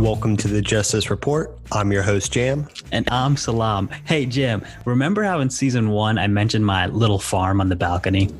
[0.00, 1.58] Welcome to the Justice Report.
[1.72, 2.66] I'm your host, Jam.
[2.90, 3.90] And I'm Salam.
[4.06, 8.30] Hey, Jam, remember how in season one I mentioned my little farm on the balcony?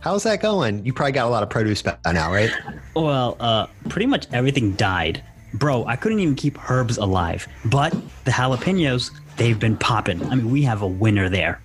[0.00, 0.84] How's that going?
[0.84, 2.50] You probably got a lot of produce by now, right?
[2.96, 5.22] Well, uh, pretty much everything died.
[5.54, 7.46] Bro, I couldn't even keep herbs alive.
[7.64, 7.92] But
[8.24, 10.20] the jalapenos, they've been popping.
[10.26, 11.60] I mean, we have a winner there.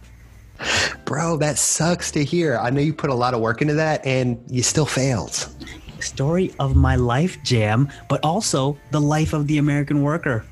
[1.06, 2.60] Bro, that sucks to hear.
[2.60, 5.50] I know you put a lot of work into that and you still failed.
[6.04, 10.46] Story of my life, Jam, but also the life of the American worker.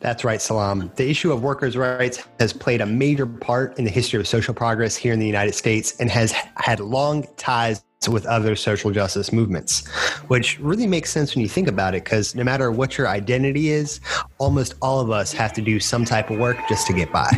[0.00, 0.90] That's right, Salam.
[0.96, 4.52] The issue of workers' rights has played a major part in the history of social
[4.52, 9.32] progress here in the United States and has had long ties with other social justice
[9.32, 9.88] movements,
[10.28, 13.70] which really makes sense when you think about it, because no matter what your identity
[13.70, 14.00] is,
[14.38, 17.28] almost all of us have to do some type of work just to get by.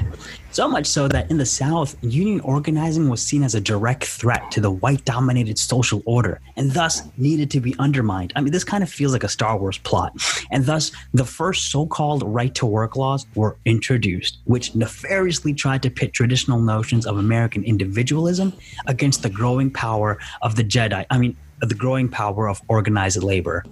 [0.58, 4.50] So much so that in the South, union organizing was seen as a direct threat
[4.50, 8.32] to the white dominated social order and thus needed to be undermined.
[8.34, 10.14] I mean, this kind of feels like a Star Wars plot.
[10.50, 15.80] And thus, the first so called right to work laws were introduced, which nefariously tried
[15.84, 18.52] to pit traditional notions of American individualism
[18.88, 21.06] against the growing power of the Jedi.
[21.08, 23.64] I mean, the growing power of organized labor.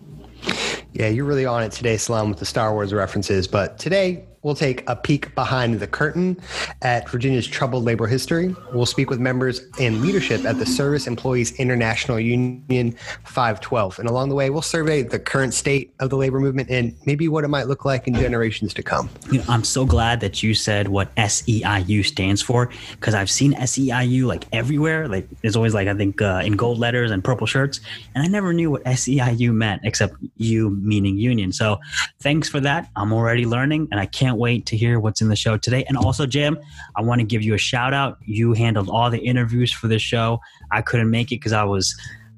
[0.93, 3.48] Yeah, you're really on it today, Salam, with the Star Wars references.
[3.48, 6.41] But today, We'll take a peek behind the curtain
[6.81, 8.55] at Virginia's troubled labor history.
[8.73, 13.99] We'll speak with members and leadership at the Service Employees International Union 512.
[13.99, 17.27] And along the way, we'll survey the current state of the labor movement and maybe
[17.27, 19.11] what it might look like in generations to come.
[19.33, 23.53] You know, I'm so glad that you said what SEIU stands for because I've seen
[23.55, 25.09] SEIU like everywhere.
[25.09, 27.81] Like there's always like I think uh, in gold letters and purple shirts,
[28.15, 31.51] and I never knew what SEIU meant except you meaning union.
[31.53, 31.81] So
[32.21, 32.89] thanks for that.
[32.95, 35.84] I'm already learning, and I can't can't wait to hear what's in the show today.
[35.89, 36.59] And also, Jam,
[36.97, 38.19] I want to give you a shout out.
[38.25, 40.41] You handled all the interviews for the show.
[40.70, 41.95] I couldn't make it because I was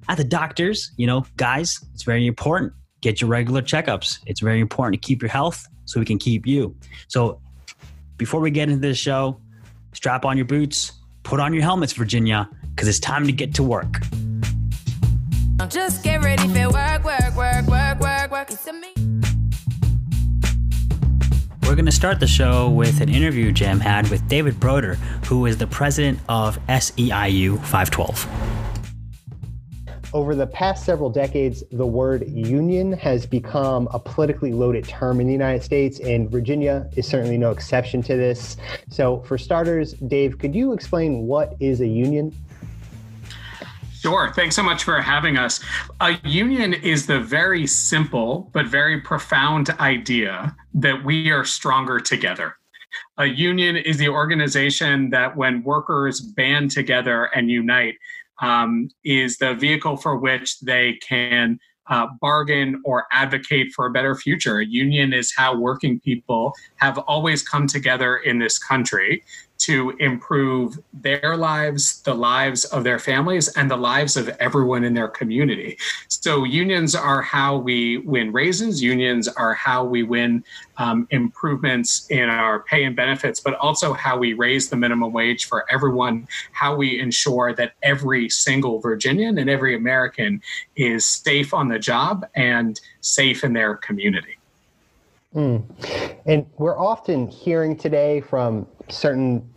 [0.08, 0.92] at the doctor's.
[0.96, 2.72] You know, guys, it's very important.
[3.00, 4.18] Get your regular checkups.
[4.27, 6.74] It's very important to keep your health so we can keep you.
[7.08, 7.40] So,
[8.17, 9.40] before we get into this show,
[9.92, 10.92] strap on your boots,
[11.23, 14.00] put on your helmets, Virginia, because it's time to get to work.
[15.68, 18.50] Just get ready for work, work, work, work, work, work.
[18.50, 18.98] It's me.
[21.68, 24.95] We're going to start the show with an interview Jam had with David Broder,
[25.27, 28.27] who is the president of SEIU 512.
[30.14, 35.27] Over the past several decades, the word union has become a politically loaded term in
[35.27, 38.56] the United States, and Virginia is certainly no exception to this.
[38.89, 42.35] So, for starters, Dave, could you explain what is a union?
[44.01, 44.33] Sure.
[44.33, 45.61] Thanks so much for having us.
[46.01, 52.55] A union is the very simple but very profound idea that we are stronger together.
[53.19, 57.97] A union is the organization that, when workers band together and unite,
[58.41, 61.59] um, is the vehicle for which they can
[61.91, 64.59] uh, bargain or advocate for a better future.
[64.59, 69.25] A union is how working people have always come together in this country
[69.58, 74.95] to improve their lives, the lives of their families, and the lives of everyone in
[74.95, 75.77] their community.
[76.08, 80.45] So, unions are how we win raises, unions are how we win
[80.77, 85.47] um, improvements in our pay and benefits, but also how we raise the minimum wage
[85.47, 90.41] for everyone, how we ensure that every single Virginian and every American
[90.77, 94.37] is safe on the job and safe in their community.
[95.38, 95.62] Mm.
[96.26, 99.48] And we're often hearing today from certain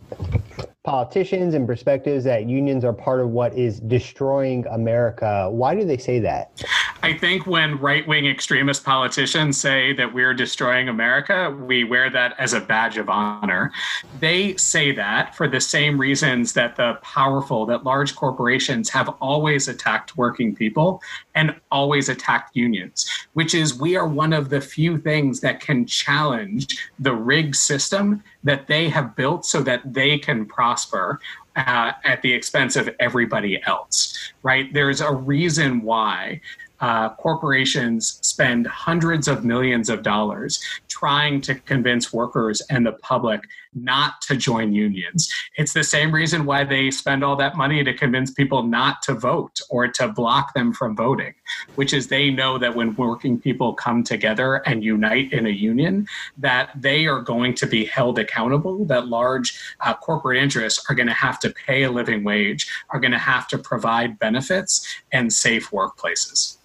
[0.84, 5.48] politicians and perspectives that unions are part of what is destroying America.
[5.50, 6.64] Why do they say that?
[7.04, 12.38] I think when right wing extremist politicians say that we're destroying America, we wear that
[12.38, 13.72] as a badge of honor.
[14.20, 19.66] They say that for the same reasons that the powerful, that large corporations have always
[19.66, 21.02] attacked working people
[21.34, 25.84] and always attacked unions, which is we are one of the few things that can
[25.84, 31.18] challenge the rigged system that they have built so that they can prosper
[31.56, 34.72] uh, at the expense of everybody else, right?
[34.72, 36.40] There's a reason why
[36.82, 43.40] uh, corporations spend hundreds of millions of dollars trying to convince workers and the public
[43.74, 45.32] not to join unions.
[45.56, 49.14] It's the same reason why they spend all that money to convince people not to
[49.14, 51.34] vote or to block them from voting,
[51.76, 56.06] which is they know that when working people come together and unite in a union,
[56.36, 61.06] that they are going to be held accountable, that large uh, corporate interests are going
[61.06, 65.32] to have to pay a living wage, are going to have to provide benefits and
[65.32, 66.58] safe workplaces.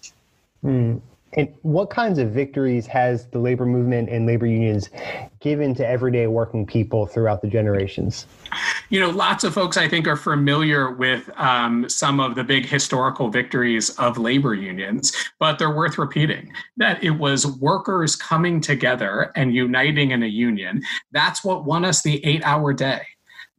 [0.64, 1.00] Mm.
[1.34, 4.88] And what kinds of victories has the labor movement and labor unions
[5.40, 8.26] given to everyday working people throughout the generations?
[8.88, 12.64] You know, lots of folks I think are familiar with um, some of the big
[12.64, 16.50] historical victories of labor unions, but they're worth repeating.
[16.78, 20.82] That it was workers coming together and uniting in a union.
[21.12, 23.02] That's what won us the eight hour day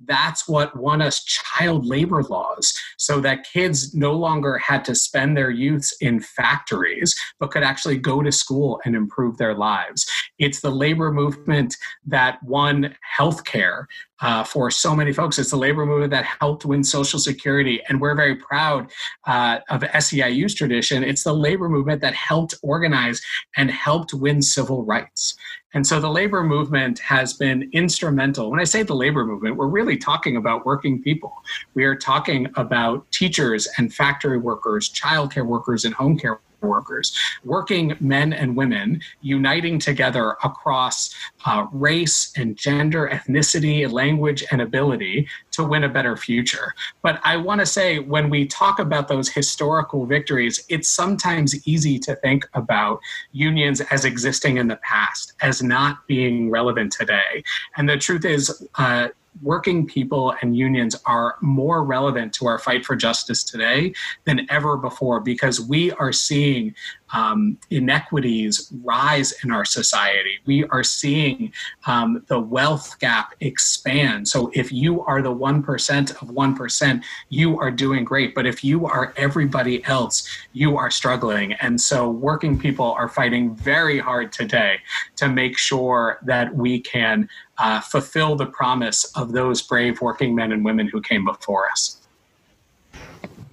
[0.06, 5.36] that's what won us child labor laws so that kids no longer had to spend
[5.36, 10.10] their youths in factories but could actually go to school and improve their lives.
[10.38, 11.76] It's the labor movement
[12.06, 13.86] that won healthcare
[14.22, 15.40] uh, for so many folks.
[15.40, 18.92] It's the labor movement that helped win Social Security, and we're very proud
[19.28, 21.04] uh, of SEIU's tradition.
[21.04, 23.22] It's the labor movement that helped organize
[23.58, 25.36] and helped win civil rights.
[25.74, 28.50] And so the labor movement has been instrumental.
[28.50, 31.34] When I say the labor movement, we're really talking about working people.
[31.76, 37.96] We are talking about teachers and factory workers, childcare workers, and home care workers, working
[38.00, 41.14] men and women uniting together across
[41.46, 44.09] uh, race and gender, ethnicity, and language,
[44.52, 46.74] and ability to win a better future.
[47.02, 52.00] But I want to say, when we talk about those historical victories, it's sometimes easy
[52.00, 53.00] to think about
[53.32, 57.44] unions as existing in the past, as not being relevant today.
[57.78, 59.10] And the truth is, uh,
[59.42, 63.94] working people and unions are more relevant to our fight for justice today
[64.26, 66.76] than ever before because we are seeing
[67.14, 70.40] um, inequities rise in our society.
[70.46, 71.52] We are seeing
[71.88, 74.28] um, the wealth gap expand.
[74.28, 78.36] So if you are the 1% of 1%, you are doing great.
[78.36, 81.54] But if you are everybody else, you are struggling.
[81.54, 84.78] And so working people are fighting very hard today
[85.16, 87.28] to make sure that we can
[87.60, 91.98] uh, fulfill the promise of those brave working men and women who came before us.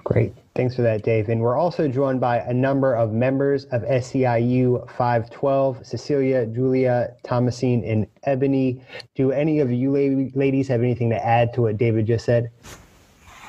[0.05, 0.33] Great.
[0.55, 1.29] Thanks for that, Dave.
[1.29, 7.85] And we're also joined by a number of members of SEIU 512, Cecilia, Julia, Thomasine,
[7.85, 8.81] and Ebony.
[9.17, 9.91] Do any of you
[10.35, 12.51] ladies have anything to add to what David just said?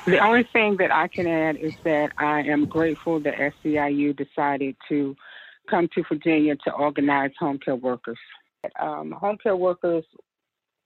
[0.06, 4.74] The only thing that I can add is that I am grateful that SEIU decided
[4.88, 5.14] to
[5.70, 8.18] come to Virginia to organize home care workers.
[8.80, 10.04] Um, home care workers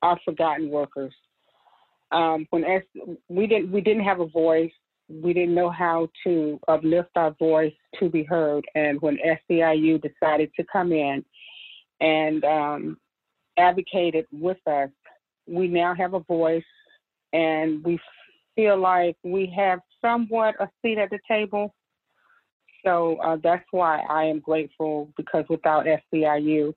[0.02, 1.14] are forgotten workers.
[2.10, 2.82] Um, when S,
[3.28, 4.72] we didn't we didn't have a voice,
[5.08, 8.64] we didn't know how to uplift our voice to be heard.
[8.74, 9.18] And when
[9.48, 11.24] SEIU decided to come in
[12.00, 12.98] and um,
[13.58, 14.90] advocated with us,
[15.46, 16.62] we now have a voice,
[17.32, 17.98] and we
[18.54, 21.74] feel like we have somewhat a seat at the table.
[22.84, 26.74] So uh, that's why I am grateful because without SEIU,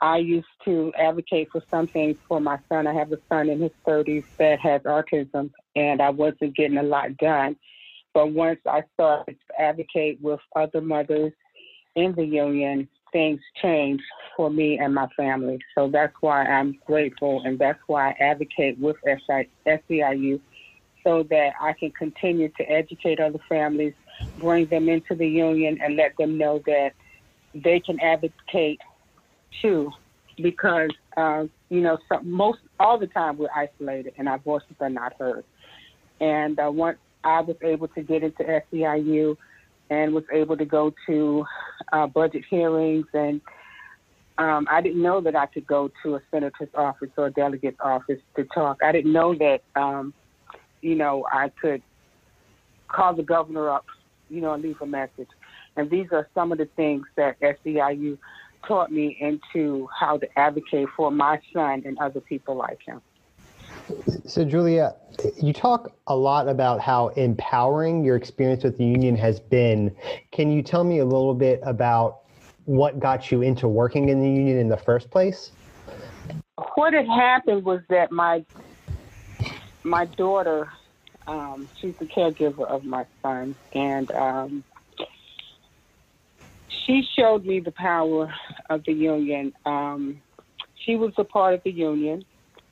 [0.00, 2.86] I used to advocate for something for my son.
[2.86, 6.82] I have a son in his 30s that has autism, and I wasn't getting a
[6.82, 7.56] lot done.
[8.12, 11.32] But once I started to advocate with other mothers
[11.94, 14.04] in the union, things changed
[14.36, 15.58] for me and my family.
[15.74, 18.96] So that's why I'm grateful, and that's why I advocate with
[19.66, 20.40] SEIU
[21.02, 23.94] so that I can continue to educate other families,
[24.38, 26.92] bring them into the union, and let them know that
[27.54, 28.80] they can advocate
[29.62, 29.90] too,
[30.42, 35.14] because uh, you know most all the time we're isolated and our voices are not
[35.18, 35.44] heard.
[36.20, 39.36] And uh, once I was able to get into SEIU
[39.90, 41.44] and was able to go to
[41.92, 43.40] uh, budget hearings and
[44.38, 47.78] um, I didn't know that I could go to a senator's office or a delegate's
[47.80, 48.78] office to talk.
[48.84, 50.12] I didn't know that, um,
[50.82, 51.82] you know, I could
[52.88, 53.86] call the governor up,
[54.28, 55.28] you know, and leave a message.
[55.76, 58.18] And these are some of the things that SEIU
[58.66, 63.00] taught me into how to advocate for my son and other people like him.
[64.26, 64.94] So, Julia,
[65.40, 69.94] you talk a lot about how empowering your experience with the union has been.
[70.32, 72.20] Can you tell me a little bit about
[72.64, 75.52] what got you into working in the union in the first place?
[76.74, 78.44] What had happened was that my
[79.84, 80.68] my daughter,
[81.28, 84.64] um, she's the caregiver of my son, and um,
[86.86, 88.32] she showed me the power
[88.70, 89.52] of the union.
[89.64, 90.22] Um,
[90.84, 92.24] she was a part of the union,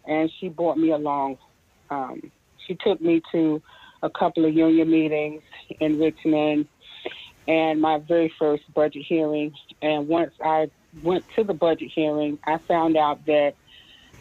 [0.06, 1.38] and she brought me along.
[1.90, 2.30] Um,
[2.66, 3.60] she took me to
[4.02, 5.42] a couple of union meetings
[5.80, 6.68] in Richmond
[7.48, 9.52] and my very first budget hearing.
[9.82, 10.70] And once I
[11.02, 13.54] went to the budget hearing, I found out that,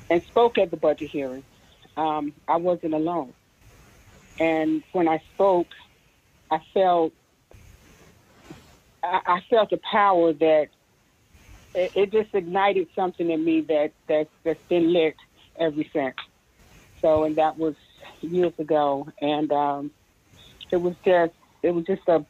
[0.09, 1.43] and spoke at the budget hearing,
[1.95, 3.33] um, I wasn't alone.
[4.39, 5.67] And when I spoke,
[6.51, 7.13] I felt
[9.03, 10.67] I, felt a power that
[11.75, 15.15] it, it, just ignited something in me that, that that's been lit
[15.59, 16.15] ever since.
[17.01, 17.75] So, and that was
[18.21, 19.91] years ago, and um,
[20.71, 22.25] it was just it was just a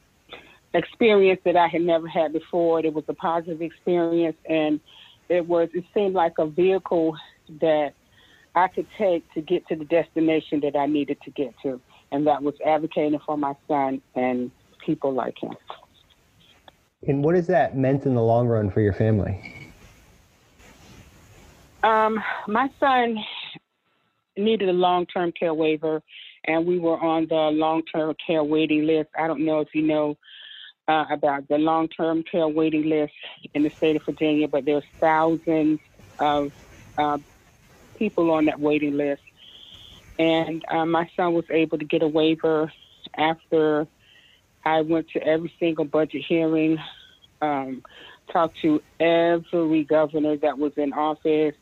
[0.74, 2.80] experience that I had never had before.
[2.80, 4.80] It was a positive experience, and
[5.30, 7.16] it was it seemed like a vehicle
[7.62, 7.94] that
[8.56, 11.80] I could take to get to the destination that I needed to get to,
[12.12, 14.50] and that was advocating for my son and
[14.84, 15.54] people like him.
[17.08, 19.70] And what has that meant in the long run for your family?
[21.84, 23.18] Um, my son
[24.38, 26.02] needed a long-term care waiver,
[26.46, 29.10] and we were on the long-term care waiting list.
[29.18, 30.18] I don't know if you know
[30.88, 33.14] uh, about the long-term care waiting list
[33.54, 35.80] in the state of Virginia, but there's thousands
[36.20, 36.54] of
[36.98, 37.18] uh,
[37.98, 39.24] people on that waiting list.
[40.20, 42.72] And uh, my son was able to get a waiver
[43.18, 43.88] after
[44.66, 46.78] I went to every single budget hearing,
[47.42, 47.84] um,
[48.32, 51.56] talked to every governor that was in office,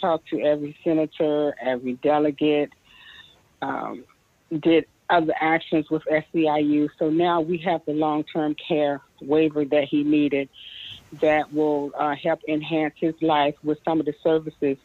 [0.00, 2.70] talked to every senator, every delegate,
[3.62, 4.04] um,
[4.60, 6.88] did other actions with SEIU.
[6.98, 10.48] So now we have the long term care waiver that he needed
[11.20, 14.76] that will uh, help enhance his life with some of the services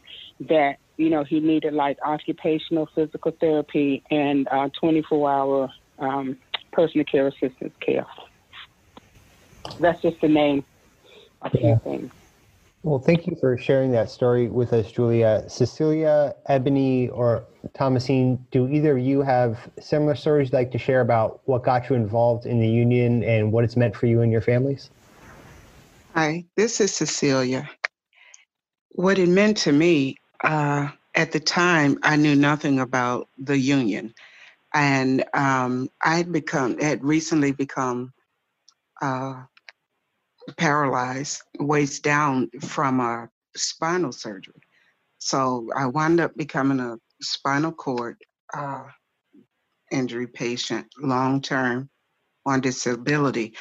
[0.42, 6.38] that you know he needed, like occupational physical therapy and uh, 24 hour um,
[6.72, 8.06] personal care assistance care.
[9.80, 10.64] That's just the name
[11.42, 11.78] of yeah.
[11.80, 12.12] things.
[12.82, 15.44] Well, thank you for sharing that story with us, Julia.
[15.50, 21.02] Cecilia, Ebony, or Thomasine, do either of you have similar stories you'd like to share
[21.02, 24.32] about what got you involved in the union and what it's meant for you and
[24.32, 24.90] your families?
[26.16, 27.70] Hi, this is Cecilia.
[28.92, 34.14] What it meant to me, uh, at the time, I knew nothing about the union.
[34.74, 38.14] And um, I had become, had recently become
[39.02, 39.44] uh,
[40.58, 44.62] paralyzed, waist down from a spinal surgery.
[45.20, 48.18] So I wound up becoming a spinal cord
[48.54, 48.84] uh,
[49.92, 51.90] injury patient, long term
[52.46, 53.56] on disability.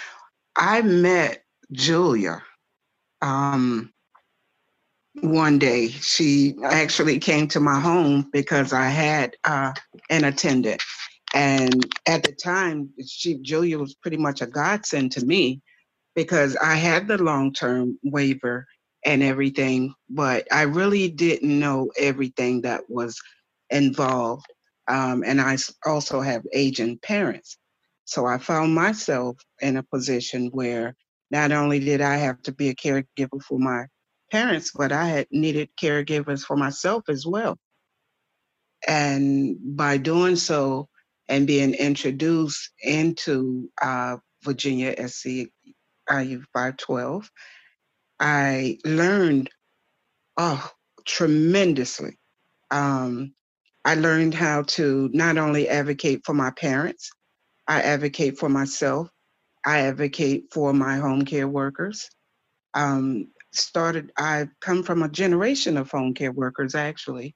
[0.57, 2.43] I met Julia
[3.21, 3.93] um,
[5.21, 5.89] one day.
[5.89, 9.73] She actually came to my home because I had uh,
[10.11, 10.83] an attendant.
[11.35, 15.61] And at the time, she Julia was pretty much a godsend to me
[16.15, 18.67] because I had the long term waiver
[19.05, 23.21] and everything, but I really didn't know everything that was
[23.71, 24.47] involved.
[24.89, 27.59] Um, and I also have aging parents.
[28.07, 30.95] So I found myself in a position where
[31.31, 33.87] not only did I have to be a caregiver for my
[34.33, 37.59] parents, but I had needed caregivers for myself as well.
[38.87, 40.89] And by doing so
[41.29, 45.27] and being introduced into uh, Virginia SC
[46.11, 47.31] IU 512,
[48.21, 49.51] I learned
[50.37, 50.71] oh
[51.07, 52.19] tremendously.
[52.71, 53.35] Um,
[53.85, 57.11] I learned how to not only advocate for my parents,
[57.67, 59.09] I advocate for myself,
[59.65, 62.09] I advocate for my home care workers.
[62.75, 67.35] Um, started, I come from a generation of home care workers actually.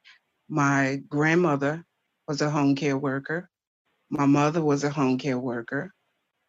[0.49, 1.85] My grandmother
[2.29, 3.49] was a home care worker.
[4.12, 5.92] My mother was a home care worker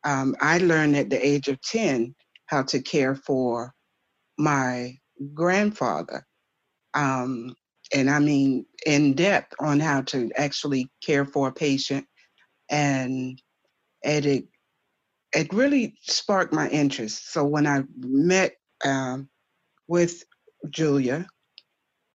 [0.04, 2.14] um, I learned at the age of 10
[2.48, 3.74] how to care for
[4.38, 4.98] my
[5.34, 6.26] grandfather.
[6.94, 7.56] Um,
[7.94, 12.06] and I mean, in depth on how to actually care for a patient.
[12.70, 13.42] And,
[14.06, 14.46] it,
[15.34, 17.32] it really sparked my interest.
[17.32, 19.30] So when I met um,
[19.88, 20.24] with
[20.70, 21.26] Julia,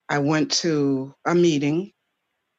[0.08, 1.92] I went to a meeting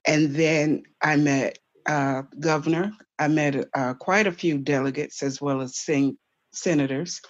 [0.06, 2.91] and then I met uh, governor.
[3.20, 6.17] I met uh, quite a few delegates as well as sen-
[6.53, 7.22] senators.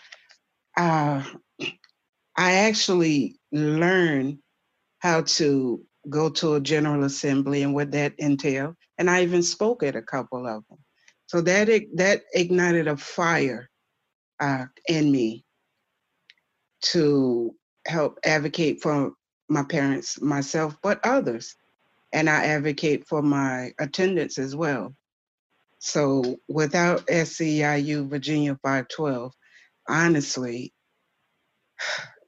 [0.75, 1.23] Uh,
[2.37, 4.39] I actually learned
[4.99, 9.83] how to go to a general assembly and what that entailed, and I even spoke
[9.83, 10.79] at a couple of them.
[11.27, 13.69] So that that ignited a fire
[14.39, 15.43] uh, in me
[16.83, 19.11] to help advocate for
[19.49, 21.55] my parents, myself, but others
[22.17, 24.95] and I advocate for my attendance as well.
[25.77, 29.31] So without SEIU Virginia 512,
[29.88, 30.74] honestly,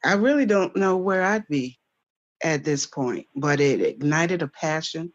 [0.06, 1.80] I really don't know where I'd be
[2.44, 5.12] at this point, but it ignited a passion.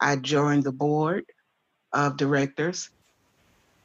[0.00, 1.26] I joined the board
[1.92, 2.88] of directors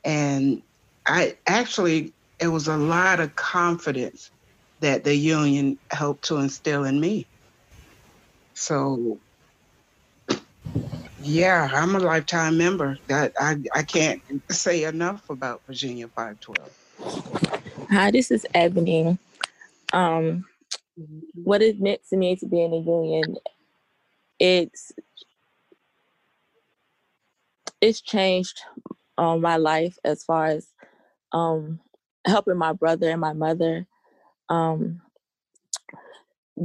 [0.06, 0.62] and
[1.06, 4.32] I actually, it was a lot of confidence
[4.80, 7.28] that the union helped to instill in me.
[8.54, 9.20] So
[11.22, 12.98] yeah, I'm a lifetime member.
[13.08, 17.88] That I, I can't say enough about Virginia 512.
[17.90, 19.18] Hi, this is Ebony.
[19.94, 20.46] Um,
[21.34, 23.38] what it meant to me to be in a union,
[24.40, 24.92] it's
[27.82, 28.62] it's changed
[29.18, 30.68] um, my life as far as
[31.32, 31.80] um,
[32.26, 33.86] helping my brother and my mother.
[34.50, 35.02] Um,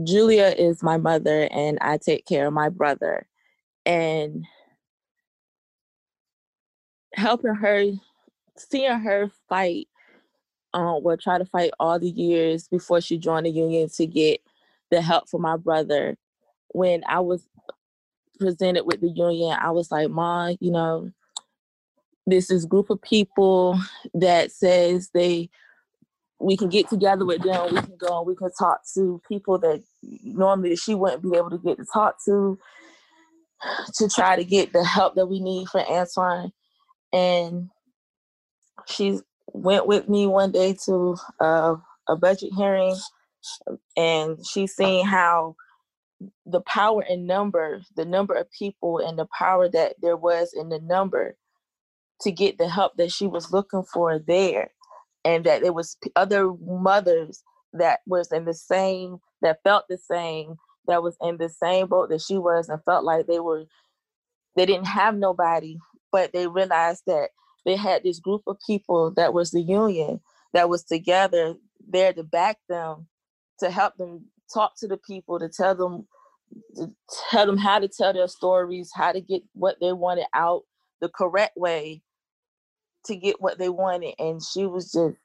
[0.02, 3.26] Julia is my mother, and I take care of my brother.
[3.86, 4.44] And
[7.14, 7.84] helping her,
[8.56, 9.88] seeing her fight,
[10.72, 14.40] um, will try to fight all the years before she joined the union to get
[14.90, 16.16] the help for my brother.
[16.68, 17.46] When I was
[18.40, 21.12] presented with the union, I was like, "Mom, you know,
[22.26, 23.78] this is group of people
[24.14, 25.50] that says they
[26.40, 29.58] we can get together with them, we can go and we can talk to people
[29.58, 32.58] that normally she wouldn't be able to get to talk to
[33.94, 36.52] to try to get the help that we need for Antoine.
[37.12, 37.70] And
[38.86, 39.20] she
[39.52, 41.76] went with me one day to uh,
[42.08, 42.96] a budget hearing
[43.96, 45.56] and she seen how
[46.46, 50.68] the power in number, the number of people and the power that there was in
[50.68, 51.36] the number
[52.22, 54.70] to get the help that she was looking for there
[55.24, 57.42] and that it was other mothers
[57.72, 60.56] that was in the same that felt the same
[60.86, 63.64] that was in the same boat that she was and felt like they were
[64.56, 65.76] they didn't have nobody
[66.12, 67.30] but they realized that
[67.64, 70.20] they had this group of people that was the union
[70.52, 71.54] that was together
[71.88, 73.06] there to back them
[73.58, 76.06] to help them talk to the people to tell them
[76.76, 76.90] to
[77.30, 80.62] tell them how to tell their stories how to get what they wanted out
[81.00, 82.02] the correct way
[83.06, 84.14] to get what they wanted.
[84.18, 85.16] And she was just,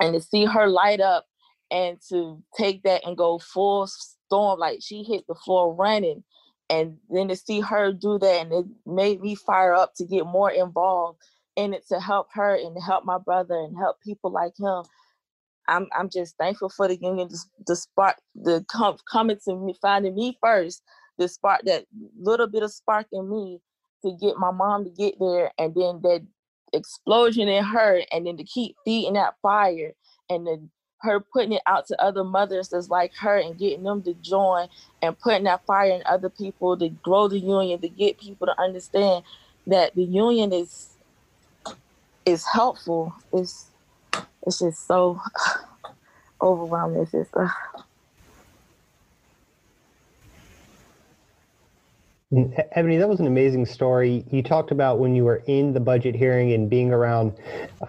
[0.00, 1.26] and to see her light up
[1.70, 3.88] and to take that and go full
[4.30, 6.22] storm, like she hit the floor running.
[6.70, 10.24] And then to see her do that, and it made me fire up to get
[10.24, 11.18] more involved
[11.56, 14.84] in it to help her and to help my brother and help people like him.
[15.68, 19.74] I'm I'm just thankful for the union, the, the spark, the com- coming to me,
[19.82, 20.82] finding me first,
[21.18, 21.86] the spark, that
[22.20, 23.60] little bit of spark in me
[24.04, 26.24] to get my mom to get there, and then that
[26.72, 29.92] explosion in her and then to keep feeding that fire
[30.28, 30.70] and then
[31.02, 34.68] her putting it out to other mothers that's like her and getting them to join
[35.02, 38.60] and putting that fire in other people to grow the union to get people to
[38.60, 39.24] understand
[39.66, 40.90] that the union is
[42.26, 43.14] is helpful.
[43.32, 43.66] It's
[44.46, 45.20] it's just so
[46.42, 47.02] overwhelming.
[47.02, 47.48] It's just uh,
[52.32, 54.24] Ebony, that was an amazing story.
[54.30, 57.32] You talked about when you were in the budget hearing and being around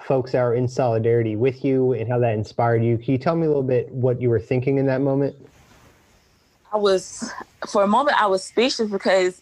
[0.04, 2.98] folks that are in solidarity with you and how that inspired you.
[2.98, 5.36] Can you tell me a little bit what you were thinking in that moment?
[6.74, 7.32] I was,
[7.68, 9.42] for a moment, I was speechless because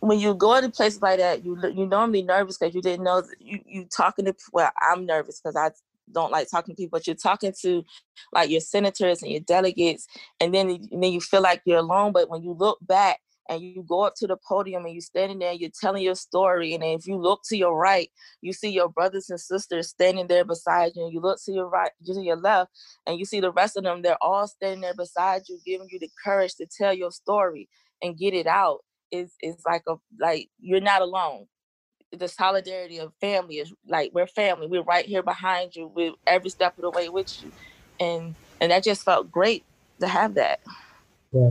[0.00, 3.22] when you go to places like that, you you normally nervous because you didn't know
[3.38, 4.34] you you talking to.
[4.52, 5.70] Well, I'm nervous because I
[6.12, 7.84] don't like talking to people, but you're talking to
[8.32, 10.06] like your senators and your delegates,
[10.40, 12.12] and then and then you feel like you're alone.
[12.12, 15.38] But when you look back and you go up to the podium and you're standing
[15.38, 16.74] there, you're telling your story.
[16.74, 20.44] And if you look to your right, you see your brothers and sisters standing there
[20.44, 21.04] beside you.
[21.04, 22.70] And you look to your right, to your left,
[23.06, 25.98] and you see the rest of them, they're all standing there beside you, giving you
[25.98, 27.68] the courage to tell your story
[28.02, 28.80] and get it out.
[29.10, 31.46] Is is like a like you're not alone.
[32.10, 34.66] The solidarity of family is like we're family.
[34.66, 37.52] We're right here behind you with every step of the way with you.
[38.00, 39.62] And and that just felt great
[40.00, 40.60] to have that.
[41.32, 41.50] Yeah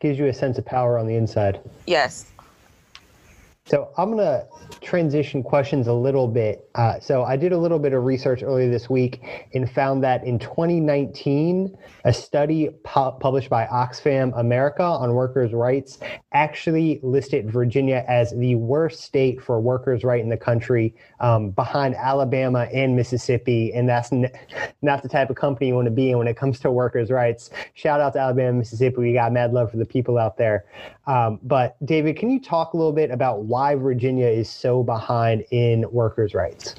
[0.00, 1.60] gives you a sense of power on the inside.
[1.86, 2.30] Yes.
[3.66, 4.46] So I'm going to
[4.80, 6.68] transition questions a little bit.
[6.74, 9.22] Uh, so I did a little bit of research earlier this week
[9.54, 15.98] and found that in 2019, a study pu- published by Oxfam America on workers' rights
[16.32, 21.94] actually listed Virginia as the worst state for workers' right in the country, um, behind
[21.96, 23.72] Alabama and Mississippi.
[23.72, 24.30] And that's n-
[24.82, 27.10] not the type of company you want to be in when it comes to workers'
[27.10, 27.50] rights.
[27.74, 28.98] Shout out to Alabama, Mississippi.
[28.98, 30.64] We got mad love for the people out there.
[31.06, 33.74] Um, but David, can you talk a little bit about why?
[33.74, 36.74] Virginia is so behind in workers' rights.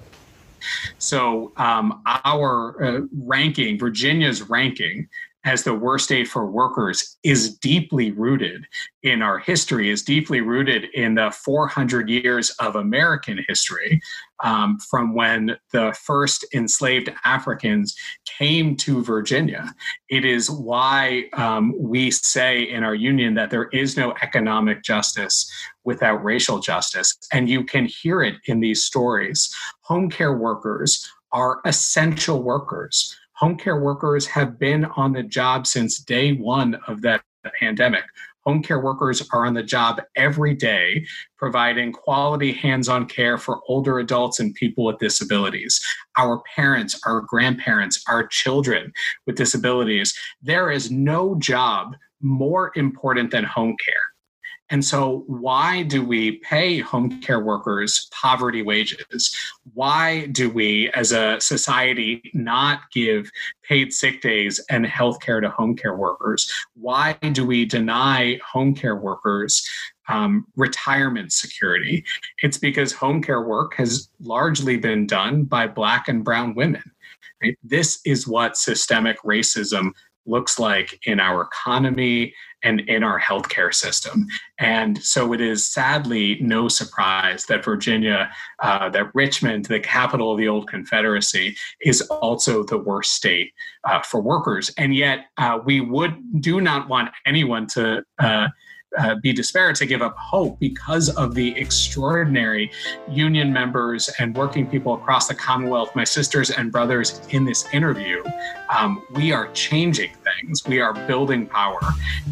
[0.99, 5.07] So, um, our uh, ranking, Virginia's ranking,
[5.43, 8.65] as the worst state for workers is deeply rooted
[9.03, 13.99] in our history, is deeply rooted in the 400 years of American history
[14.43, 19.73] um, from when the first enslaved Africans came to Virginia.
[20.09, 25.51] It is why um, we say in our union that there is no economic justice
[25.83, 27.17] without racial justice.
[27.33, 29.53] And you can hear it in these stories.
[29.81, 35.97] Home care workers are essential workers home care workers have been on the job since
[35.97, 37.23] day one of that
[37.59, 38.03] pandemic.
[38.45, 41.05] Home care workers are on the job every day,
[41.37, 45.81] providing quality hands on care for older adults and people with disabilities.
[46.19, 48.93] Our parents, our grandparents, our children
[49.25, 50.15] with disabilities.
[50.43, 54.03] There is no job more important than home care.
[54.71, 59.35] And so, why do we pay home care workers poverty wages?
[59.73, 63.29] Why do we, as a society, not give
[63.63, 66.49] paid sick days and health care to home care workers?
[66.75, 69.69] Why do we deny home care workers
[70.07, 72.05] um, retirement security?
[72.41, 76.83] It's because home care work has largely been done by Black and Brown women.
[77.43, 77.57] Right?
[77.61, 79.91] This is what systemic racism
[80.25, 84.27] looks like in our economy and in our healthcare system.
[84.59, 90.37] And so it is sadly no surprise that Virginia, uh, that Richmond, the capital of
[90.37, 94.71] the old Confederacy, is also the worst state uh, for workers.
[94.77, 98.03] And yet uh, we would do not want anyone to
[98.97, 102.71] uh, be despair to give up hope because of the extraordinary
[103.09, 108.23] union members and working people across the Commonwealth, my sisters and brothers in this interview.
[108.75, 111.79] Um, we are changing things, we are building power,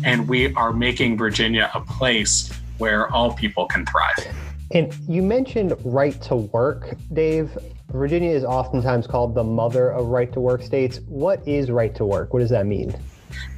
[0.03, 4.35] and we are making Virginia a place where all people can thrive.
[4.71, 7.57] And you mentioned right to work, Dave.
[7.91, 10.99] Virginia is oftentimes called the mother of right to work states.
[11.07, 12.33] What is right to work?
[12.33, 12.95] What does that mean?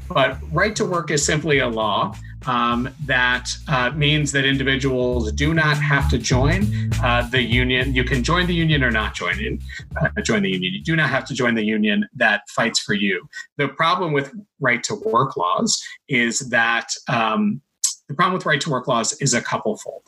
[0.08, 5.54] But right to work is simply a law um, that uh, means that individuals do
[5.54, 7.94] not have to join uh, the union.
[7.94, 9.62] You can join the union or not join in,
[10.02, 10.74] uh, join the union.
[10.74, 13.28] You do not have to join the union that fights for you.
[13.58, 17.62] The problem with right to work laws is that um,
[18.08, 20.04] the problem with right to work laws is a couple fold.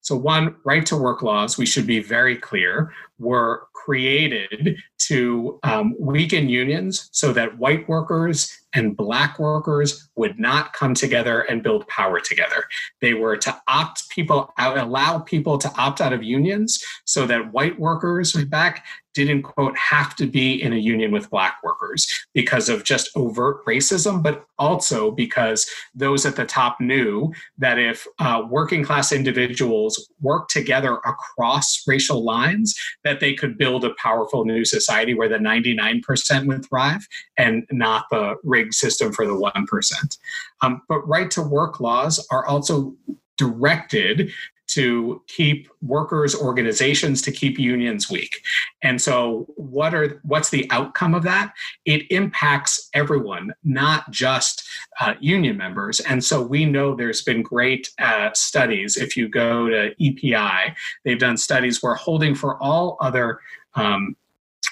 [0.00, 5.94] So, one, right to work laws, we should be very clear, were created to um,
[5.98, 11.86] weaken unions so that white workers and black workers would not come together and build
[11.88, 12.64] power together.
[13.00, 17.52] They were to opt people out, allow people to opt out of unions so that
[17.52, 22.68] white workers back didn't quote have to be in a union with black workers because
[22.68, 28.42] of just overt racism but also because those at the top knew that if uh,
[28.48, 34.64] working class individuals worked together across racial lines that they could build a powerful new
[34.64, 37.06] society where the 99% would thrive
[37.36, 38.36] and not the
[38.70, 40.18] system for the 1%
[40.62, 42.94] um, but right to work laws are also
[43.36, 44.30] directed
[44.72, 48.40] to keep workers organizations to keep unions weak.
[48.82, 51.52] And so what are what's the outcome of that?
[51.84, 54.66] It impacts everyone not just
[55.00, 56.00] uh, union members.
[56.00, 58.96] And so we know there's been great uh, studies.
[58.96, 63.40] If you go to EPI they've done studies where holding for all other
[63.74, 64.16] um,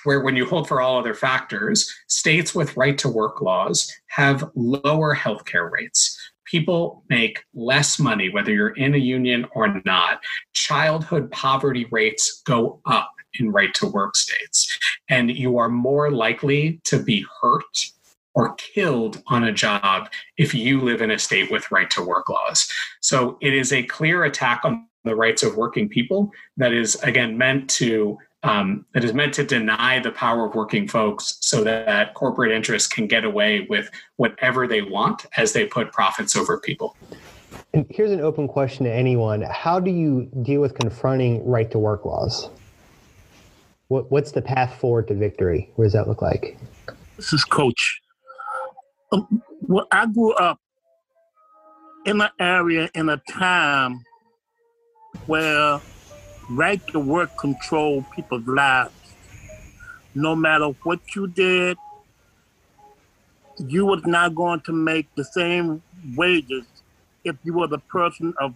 [0.04, 4.50] where when you hold for all other factors, states with right to work laws have
[4.54, 6.16] lower healthcare rates
[6.50, 10.20] people make less money, whether you're in a union or not.
[10.52, 16.80] Childhood poverty rates go up in right to work states, and you are more likely
[16.84, 17.86] to be hurt
[18.34, 22.28] or killed on a job if you live in a state with right to work
[22.28, 22.68] laws.
[23.00, 27.38] So it is a clear attack on the rights of working people that is, again,
[27.38, 32.14] meant to um, that is meant to deny the power of working folks so that
[32.14, 36.96] corporate interests can get away with whatever they want as they put profits over people.
[37.74, 41.78] And here's an open question to anyone How do you deal with confronting right to
[41.78, 42.48] work laws?
[43.88, 45.70] What, what's the path forward to victory?
[45.74, 46.56] What does that look like?
[47.16, 48.00] This is Coach.
[49.12, 50.60] Um, well, I grew up
[52.06, 54.04] in an area in a time
[55.26, 55.80] where
[56.50, 58.92] right to work control people's lives.
[60.14, 61.76] No matter what you did,
[63.58, 65.82] you was not going to make the same
[66.16, 66.64] wages
[67.24, 68.54] if you were the person of,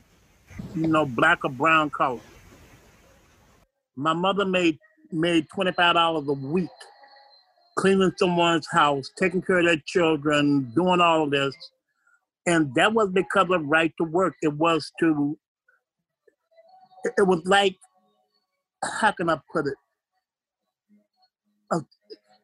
[0.74, 2.20] you know, black or brown color.
[3.96, 4.78] My mother made
[5.12, 6.68] made twenty five dollars a week
[7.76, 11.54] cleaning someone's house, taking care of their children, doing all of this.
[12.46, 14.35] And that was because of right to work.
[14.42, 15.38] It was to
[17.05, 17.77] it was like
[19.01, 19.75] how can I put it?
[21.73, 21.81] A,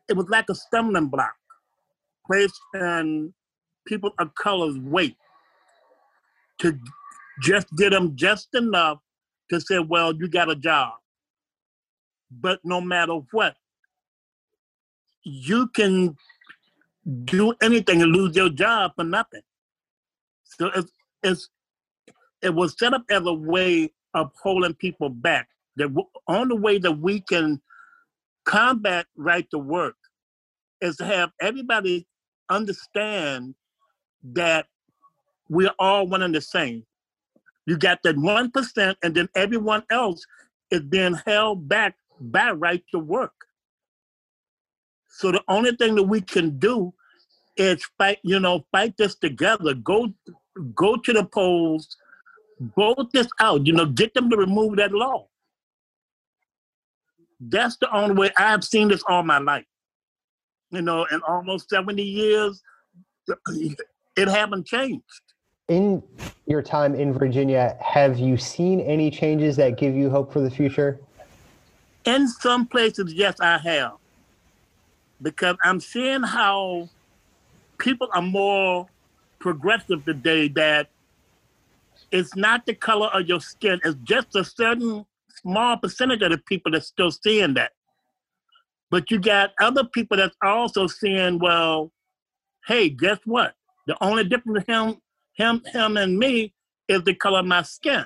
[0.08, 1.34] it was like a stumbling block
[2.26, 3.32] placed in
[3.86, 5.16] people of color's weight
[6.58, 6.78] to
[7.42, 8.98] just get them just enough
[9.50, 10.92] to say, well, you got a job.
[12.30, 13.56] But no matter what,
[15.24, 16.16] you can
[17.24, 19.42] do anything and lose your job for nothing.
[20.44, 20.92] So it's,
[21.22, 21.48] it's
[22.42, 25.48] it was set up as a way of holding people back.
[25.76, 25.94] The
[26.28, 27.60] only way that we can
[28.44, 29.96] combat right to work
[30.80, 32.06] is to have everybody
[32.48, 33.54] understand
[34.22, 34.66] that
[35.48, 36.84] we're all one and the same.
[37.66, 40.24] You got that 1%, and then everyone else
[40.70, 43.32] is being held back by right to work.
[45.08, 46.92] So the only thing that we can do
[47.56, 49.74] is fight, you know, fight this together.
[49.74, 50.12] Go
[50.74, 51.96] go to the polls,
[52.60, 53.66] vote this out.
[53.66, 55.26] You know, get them to remove that law.
[57.40, 59.64] That's the only way I've seen this all my life.
[60.70, 62.62] You know, in almost 70 years,
[64.16, 65.04] it haven't changed.
[65.68, 66.02] In
[66.46, 70.50] your time in Virginia, have you seen any changes that give you hope for the
[70.50, 71.00] future?
[72.04, 73.92] In some places, yes, I have.
[75.22, 76.88] Because I'm seeing how
[77.78, 78.88] people are more
[79.38, 80.88] progressive today that
[82.12, 85.04] it's not the color of your skin, it's just a certain
[85.42, 87.72] small percentage of the people that's still seeing that.
[88.90, 91.92] But you got other people that's also seeing, well,
[92.66, 93.54] hey, guess what?
[93.86, 94.96] The only difference him,
[95.34, 96.52] him, him, and me
[96.88, 98.04] is the color of my skin.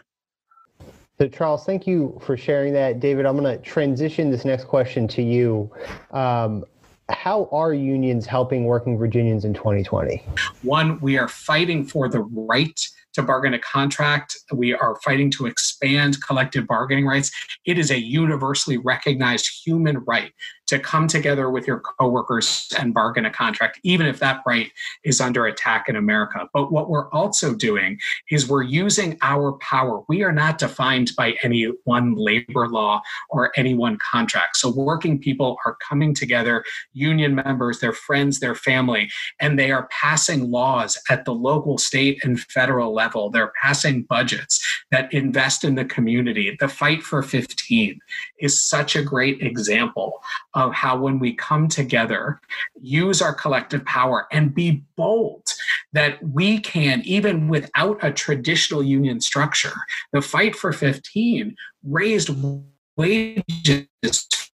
[1.19, 3.01] So, Charles, thank you for sharing that.
[3.01, 5.71] David, I'm going to transition this next question to you.
[6.11, 6.65] Um,
[7.09, 10.23] how are unions helping working Virginians in 2020?
[10.63, 12.81] One, we are fighting for the right
[13.15, 14.37] to bargain a contract.
[14.53, 17.31] We are fighting to expand collective bargaining rights.
[17.65, 20.33] It is a universally recognized human right
[20.67, 24.71] to come together with your coworkers and bargain a contract, even if that right
[25.05, 26.49] is under attack in America.
[26.55, 27.99] But what we're also doing
[28.31, 30.03] is we're using our power.
[30.09, 34.57] We are not defined by any one labor law or any one contract.
[34.57, 39.89] So working people are coming together, union members, their friends, their family, and they are
[39.89, 43.04] passing laws at the local, state, and federal level.
[43.33, 46.57] They're passing budgets that invest in the community.
[46.59, 47.99] The Fight for 15
[48.41, 50.23] is such a great example
[50.55, 52.41] of how when we come together,
[52.81, 55.43] use our collective power and be bold
[55.93, 59.75] that we can, even without a traditional union structure,
[60.13, 62.31] the fight for 15 raised
[62.97, 63.87] wages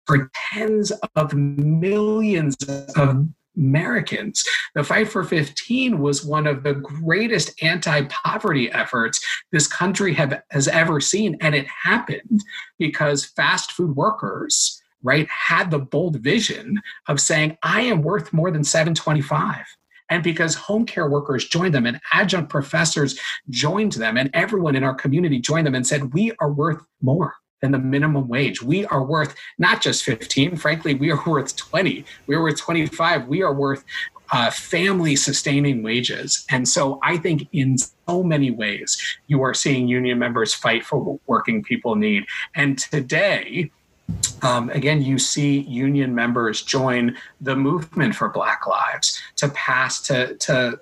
[0.05, 2.55] for tens of millions
[2.95, 4.43] of Americans.
[4.75, 10.41] The Fight for 15 was one of the greatest anti poverty efforts this country have,
[10.51, 11.37] has ever seen.
[11.41, 12.43] And it happened
[12.77, 18.51] because fast food workers right, had the bold vision of saying, I am worth more
[18.51, 19.65] than 725.
[20.09, 24.83] And because home care workers joined them and adjunct professors joined them, and everyone in
[24.83, 28.61] our community joined them and said, We are worth more than the minimum wage.
[28.61, 32.05] We are worth not just 15, frankly, we are worth 20.
[32.27, 33.27] We are worth 25.
[33.27, 33.83] We are worth
[34.31, 36.45] uh, family sustaining wages.
[36.49, 40.99] And so I think in so many ways, you are seeing union members fight for
[40.99, 42.25] what working people need.
[42.55, 43.71] And today,
[44.41, 50.35] um, again, you see union members join the movement for Black Lives to pass to
[50.35, 50.79] to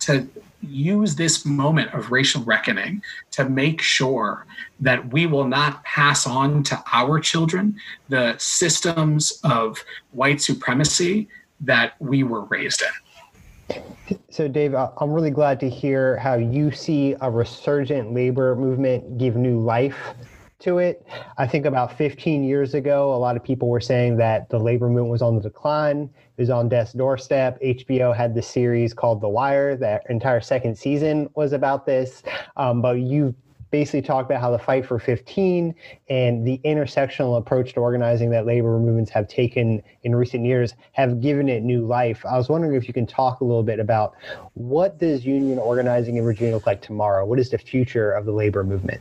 [0.00, 0.28] to
[0.68, 4.46] use this moment of racial reckoning to make sure
[4.80, 7.76] that we will not pass on to our children
[8.08, 11.28] the systems of white supremacy
[11.60, 13.82] that we were raised in.
[14.30, 19.36] So, Dave, I'm really glad to hear how you see a resurgent labor movement give
[19.36, 20.14] new life
[20.60, 21.06] to it.
[21.36, 24.88] I think about 15 years ago, a lot of people were saying that the labor
[24.88, 26.10] movement was on the decline.
[26.36, 27.60] It was on death's doorstep.
[27.60, 29.76] HBO had this series called The Wire.
[29.76, 32.22] That entire second season was about this.
[32.56, 33.34] Um, but you
[33.74, 35.74] basically talked about how the fight for 15
[36.08, 41.20] and the intersectional approach to organizing that labor movements have taken in recent years have
[41.20, 42.24] given it new life.
[42.24, 44.14] I was wondering if you can talk a little bit about
[44.52, 47.26] what does union organizing in Virginia look like tomorrow?
[47.26, 49.00] What is the future of the labor movement?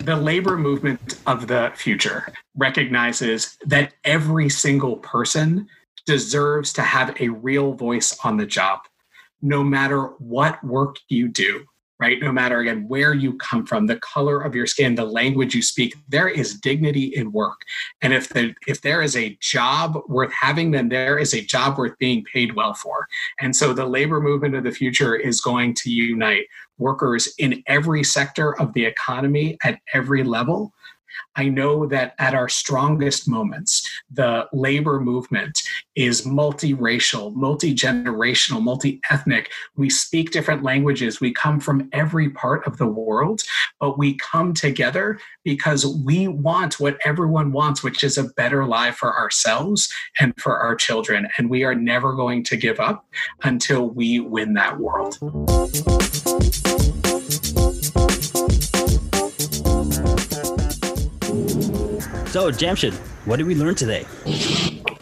[0.00, 5.68] The labor movement of the future recognizes that every single person
[6.06, 8.80] deserves to have a real voice on the job,
[9.42, 11.66] no matter what work you do
[12.00, 12.18] right?
[12.20, 15.62] No matter again where you come from, the color of your skin, the language you
[15.62, 17.60] speak, there is dignity in work.
[18.00, 21.76] And if the if there is a job worth having, then there is a job
[21.76, 23.06] worth being paid well for.
[23.40, 26.46] And so the labor movement of the future is going to unite
[26.80, 30.72] workers in every sector of the economy at every level
[31.36, 35.60] I know that at our strongest moments, the labor movement
[35.96, 39.50] is multiracial, multi generational, multi ethnic.
[39.76, 41.20] We speak different languages.
[41.20, 43.40] We come from every part of the world,
[43.78, 48.96] but we come together because we want what everyone wants, which is a better life
[48.96, 51.28] for ourselves and for our children.
[51.38, 53.06] And we are never going to give up
[53.42, 55.18] until we win that world.
[62.30, 62.94] So, Jamshid,
[63.26, 64.06] what did we learn today?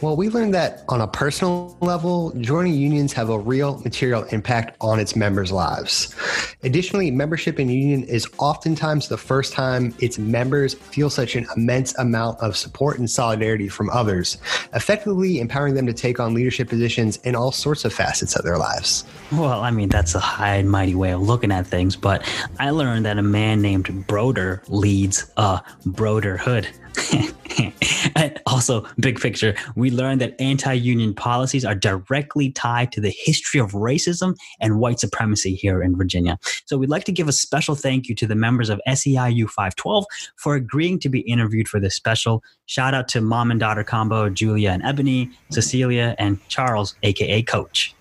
[0.00, 4.78] Well, we learned that on a personal level, joining unions have a real material impact
[4.80, 6.14] on its members' lives.
[6.62, 11.94] Additionally, membership in union is oftentimes the first time its members feel such an immense
[11.98, 14.38] amount of support and solidarity from others,
[14.72, 18.56] effectively empowering them to take on leadership positions in all sorts of facets of their
[18.56, 19.04] lives.
[19.32, 22.26] Well, I mean, that's a high and mighty way of looking at things, but
[22.58, 26.68] I learned that a man named Broder leads a Broderhood.
[28.46, 33.60] also, big picture, we learned that anti union policies are directly tied to the history
[33.60, 36.38] of racism and white supremacy here in Virginia.
[36.66, 40.04] So, we'd like to give a special thank you to the members of SEIU 512
[40.36, 42.42] for agreeing to be interviewed for this special.
[42.66, 47.94] Shout out to mom and daughter combo, Julia and Ebony, Cecilia, and Charles, aka Coach.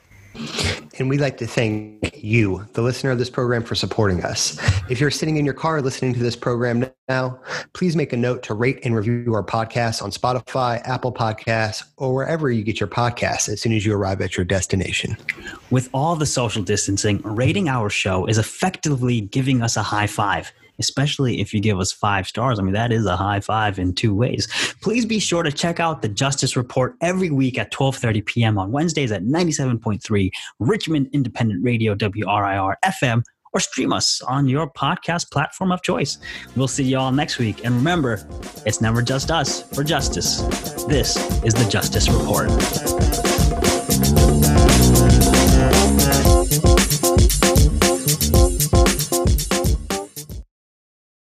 [1.00, 4.58] And we'd like to thank you, the listener of this program, for supporting us.
[4.90, 7.40] If you're sitting in your car listening to this program now,
[7.74, 12.16] please make a note to rate and review our podcast on Spotify, Apple Podcasts, or
[12.16, 15.16] wherever you get your podcasts as soon as you arrive at your destination.
[15.70, 20.52] With all the social distancing, rating our show is effectively giving us a high five
[20.80, 22.60] especially if you give us five stars.
[22.60, 24.48] I mean, that is a high five in two ways.
[24.82, 28.58] Please be sure to check out the Justice Report every week at 12:30 p.m.
[28.58, 35.32] on Wednesdays at 97.3 Richmond Independent Radio WRIR FM or stream us on your podcast
[35.32, 36.18] platform of choice.
[36.56, 37.66] We'll see you all next week.
[37.66, 38.28] And remember,
[38.66, 40.42] it's never just us for justice.
[40.84, 43.27] This is the Justice Report.